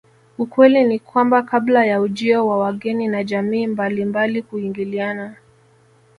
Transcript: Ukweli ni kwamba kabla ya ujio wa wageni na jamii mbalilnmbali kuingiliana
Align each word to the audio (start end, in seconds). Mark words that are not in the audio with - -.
Ukweli 0.37 0.83
ni 0.83 0.99
kwamba 0.99 1.41
kabla 1.43 1.85
ya 1.85 2.01
ujio 2.01 2.47
wa 2.47 2.57
wageni 2.57 3.07
na 3.07 3.23
jamii 3.23 3.67
mbalilnmbali 3.67 4.41
kuingiliana 4.43 5.35